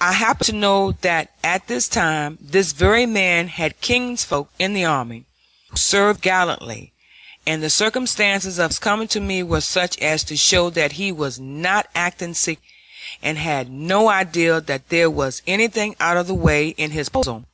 I 0.00 0.12
happened 0.14 0.46
to 0.46 0.52
know 0.52 0.92
that 1.02 1.34
at 1.44 1.66
this 1.66 1.88
time 1.88 2.38
this 2.40 2.72
very 2.72 3.04
man 3.04 3.48
had 3.48 3.78
kinsfolk 3.82 4.48
with 4.58 4.72
the 4.72 4.86
army, 4.86 5.26
who 5.68 5.76
served 5.76 6.22
gallantly, 6.22 6.94
and 7.46 7.62
the 7.62 7.68
circumstances 7.68 8.58
of 8.58 8.70
his 8.70 8.78
coming 8.78 9.08
to 9.08 9.20
me 9.20 9.42
were 9.42 9.60
such 9.60 9.98
as 9.98 10.24
to 10.24 10.38
show 10.38 10.70
that 10.70 10.92
he 10.92 11.12
was 11.12 11.38
not 11.38 11.86
acting 11.94 12.32
secretly, 12.32 12.66
and 13.22 13.36
had 13.36 13.70
no 13.70 14.08
idea 14.08 14.58
that 14.58 14.88
there 14.88 15.10
was 15.10 15.42
anything 15.46 15.96
out 16.00 16.16
of 16.16 16.26
the 16.28 16.34
way 16.34 16.68
in 16.68 16.92
his 16.92 17.10
proposal. 17.10 17.44